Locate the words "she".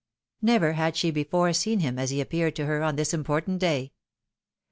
0.97-1.11